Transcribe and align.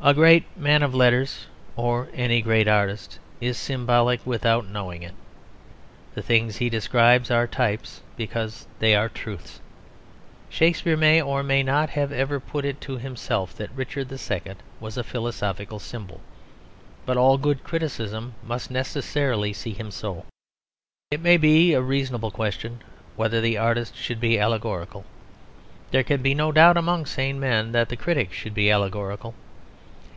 A 0.00 0.14
great 0.14 0.44
man 0.56 0.84
of 0.84 0.94
letters 0.94 1.48
or 1.74 2.06
any 2.14 2.40
great 2.40 2.68
artist 2.68 3.18
is 3.40 3.58
symbolic 3.58 4.24
without 4.24 4.64
knowing 4.68 5.02
it. 5.02 5.12
The 6.14 6.22
things 6.22 6.58
he 6.58 6.70
describes 6.70 7.32
are 7.32 7.48
types 7.48 8.00
because 8.16 8.68
they 8.78 8.94
are 8.94 9.08
truths. 9.08 9.60
Shakespeare 10.48 10.96
may, 10.96 11.20
or 11.20 11.42
may 11.42 11.64
not, 11.64 11.90
have 11.90 12.12
ever 12.12 12.38
put 12.38 12.64
it 12.64 12.80
to 12.82 12.96
himself 12.98 13.52
that 13.56 13.74
Richard 13.74 14.08
the 14.08 14.18
Second 14.18 14.62
was 14.78 14.96
a 14.96 15.02
philosophical 15.02 15.80
symbol; 15.80 16.20
but 17.04 17.16
all 17.16 17.36
good 17.36 17.64
criticism 17.64 18.34
must 18.46 18.70
necessarily 18.70 19.52
see 19.52 19.72
him 19.72 19.90
so. 19.90 20.24
It 21.10 21.20
may 21.20 21.38
be 21.38 21.72
a 21.72 21.82
reasonable 21.82 22.30
question 22.30 22.82
whether 23.16 23.40
the 23.40 23.58
artist 23.58 23.96
should 23.96 24.20
be 24.20 24.38
allegorical. 24.38 25.04
There 25.90 26.04
can 26.04 26.22
be 26.22 26.34
no 26.36 26.52
doubt 26.52 26.76
among 26.76 27.06
sane 27.06 27.40
men 27.40 27.72
that 27.72 27.88
the 27.88 27.96
critic 27.96 28.32
should 28.32 28.54
be 28.54 28.70
allegorical. 28.70 29.34